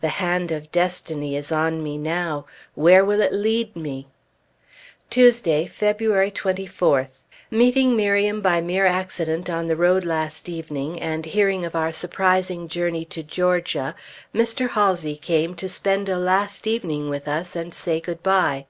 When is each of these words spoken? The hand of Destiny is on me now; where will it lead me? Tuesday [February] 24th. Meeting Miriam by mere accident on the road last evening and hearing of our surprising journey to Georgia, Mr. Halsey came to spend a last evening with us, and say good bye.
The 0.00 0.08
hand 0.18 0.50
of 0.50 0.72
Destiny 0.72 1.36
is 1.36 1.52
on 1.52 1.80
me 1.80 1.96
now; 1.96 2.44
where 2.74 3.04
will 3.04 3.20
it 3.20 3.32
lead 3.32 3.76
me? 3.76 4.08
Tuesday 5.10 5.64
[February] 5.66 6.32
24th. 6.32 7.20
Meeting 7.52 7.94
Miriam 7.94 8.40
by 8.40 8.60
mere 8.60 8.86
accident 8.86 9.48
on 9.48 9.68
the 9.68 9.76
road 9.76 10.02
last 10.04 10.48
evening 10.48 10.98
and 11.00 11.24
hearing 11.24 11.64
of 11.64 11.76
our 11.76 11.92
surprising 11.92 12.66
journey 12.66 13.04
to 13.04 13.22
Georgia, 13.22 13.94
Mr. 14.34 14.70
Halsey 14.70 15.14
came 15.14 15.54
to 15.54 15.68
spend 15.68 16.08
a 16.08 16.18
last 16.18 16.66
evening 16.66 17.08
with 17.08 17.28
us, 17.28 17.54
and 17.54 17.72
say 17.72 18.00
good 18.00 18.24
bye. 18.24 18.66